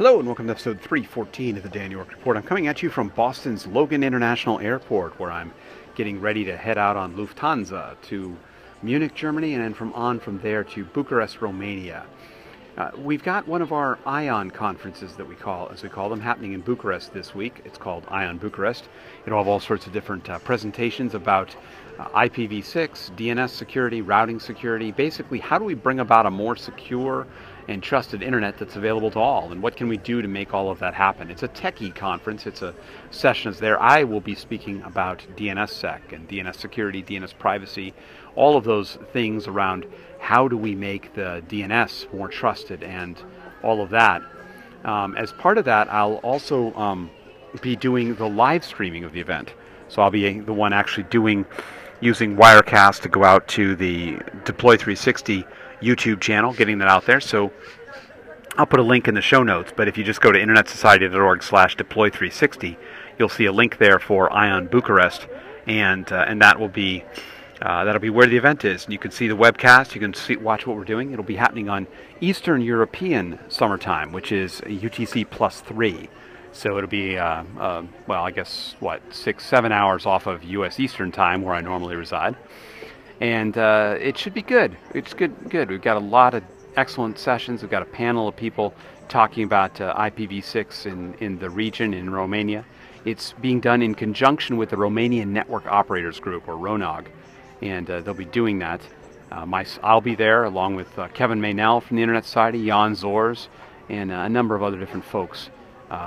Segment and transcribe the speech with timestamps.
[0.00, 2.34] Hello and welcome to episode 314 of the Dan York Report.
[2.34, 5.52] I'm coming at you from Boston's Logan International Airport where I'm
[5.94, 8.34] getting ready to head out on Lufthansa to
[8.82, 12.06] Munich, Germany, and then from on from there to Bucharest, Romania.
[12.78, 16.20] Uh, we've got one of our ION conferences that we call, as we call them,
[16.20, 17.60] happening in Bucharest this week.
[17.66, 18.88] It's called ION Bucharest.
[19.26, 21.54] It'll have all sorts of different uh, presentations about
[21.98, 24.92] uh, IPv6, DNS security, routing security.
[24.92, 27.26] Basically, how do we bring about a more secure
[27.70, 30.70] and trusted internet that's available to all, and what can we do to make all
[30.70, 31.30] of that happen?
[31.30, 32.44] It's a techie conference.
[32.44, 32.74] It's a
[33.12, 33.80] session that's there.
[33.80, 37.94] I will be speaking about DNSSEC and DNS security, DNS privacy,
[38.34, 39.86] all of those things around
[40.18, 43.22] how do we make the DNS more trusted and
[43.62, 44.20] all of that.
[44.84, 47.08] Um, as part of that, I'll also um,
[47.62, 49.54] be doing the live streaming of the event.
[49.88, 51.46] So I'll be the one actually doing
[52.00, 55.44] using Wirecast to go out to the Deploy 360
[55.80, 57.20] YouTube channel, getting that out there.
[57.20, 57.52] So
[58.56, 61.42] I'll put a link in the show notes, but if you just go to internetsociety.org
[61.42, 62.76] slash deploy360,
[63.18, 65.26] you'll see a link there for Ion Bucharest,
[65.66, 67.04] and, uh, and that will be
[67.62, 68.84] uh, that'll be where the event is.
[68.84, 69.94] And you can see the webcast.
[69.94, 71.12] You can see, watch what we're doing.
[71.12, 71.86] It'll be happening on
[72.20, 76.08] Eastern European summertime, which is UTC plus three.
[76.52, 80.80] So it'll be, uh, uh, well, I guess, what, six, seven hours off of U.S.
[80.80, 82.34] Eastern time, where I normally reside.
[83.20, 84.76] And uh, it should be good.
[84.94, 85.70] It's good, good.
[85.70, 86.42] We've got a lot of
[86.76, 87.62] excellent sessions.
[87.62, 88.74] We've got a panel of people
[89.08, 92.64] talking about uh, IPv6 in, in the region in Romania.
[93.04, 97.06] It's being done in conjunction with the Romanian Network Operators Group, or RONOG
[97.62, 98.80] and uh, they'll be doing that.
[99.30, 102.94] Uh, my, I'll be there along with uh, Kevin Meynell from the Internet Society, Jan
[102.94, 103.48] Zorz,
[103.88, 105.50] and a number of other different folks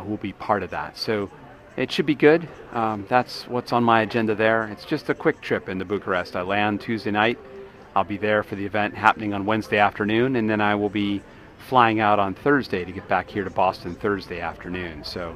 [0.06, 0.98] will be part of that.
[0.98, 1.30] So
[1.76, 2.48] it should be good.
[2.72, 4.68] Um, that's what's on my agenda there.
[4.68, 6.36] It's just a quick trip into Bucharest.
[6.36, 7.40] I land Tuesday night.
[7.96, 11.22] I'll be there for the event happening on Wednesday afternoon, and then I will be
[11.58, 15.04] flying out on Thursday to get back here to Boston Thursday afternoon.
[15.04, 15.36] So,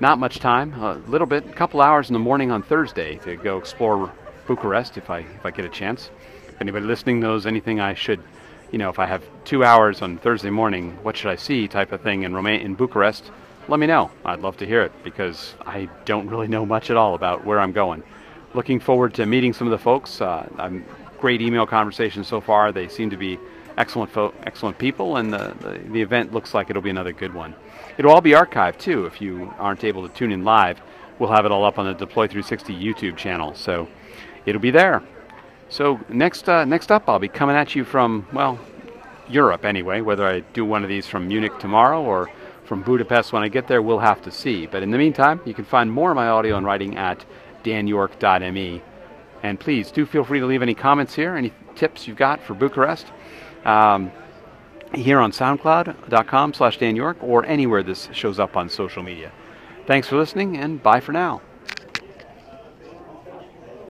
[0.00, 3.36] not much time, a little bit, a couple hours in the morning on Thursday to
[3.36, 4.10] go explore
[4.46, 6.10] Bucharest if I if I get a chance.
[6.48, 8.20] If anybody listening knows anything I should,
[8.70, 11.92] you know, if I have two hours on Thursday morning, what should I see type
[11.92, 13.30] of thing in Roma- in Bucharest,
[13.70, 14.10] let me know.
[14.24, 17.60] I'd love to hear it because I don't really know much at all about where
[17.60, 18.02] I'm going.
[18.52, 20.20] Looking forward to meeting some of the folks.
[20.20, 20.84] Uh, I'm
[21.20, 22.72] great email conversations so far.
[22.72, 23.38] They seem to be
[23.78, 27.32] excellent fo- excellent people, and the, the, the event looks like it'll be another good
[27.32, 27.54] one.
[27.96, 29.06] It'll all be archived too.
[29.06, 30.82] If you aren't able to tune in live,
[31.20, 33.54] we'll have it all up on the Deploy 360 YouTube channel.
[33.54, 33.86] So
[34.46, 35.00] it'll be there.
[35.68, 38.58] So next, uh, next up, I'll be coming at you from well,
[39.28, 40.00] Europe anyway.
[40.00, 42.28] Whether I do one of these from Munich tomorrow or
[42.64, 44.66] from Budapest when I get there, we'll have to see.
[44.66, 47.24] But in the meantime, you can find more of my audio and writing at
[47.64, 48.82] danyork.me.
[49.42, 52.54] And please do feel free to leave any comments here, any tips you've got for
[52.54, 53.06] Bucharest.
[53.64, 54.12] Um,
[54.94, 59.32] here on soundcloud.com slash danyork or anywhere this shows up on social media.
[59.86, 61.42] Thanks for listening and bye for now.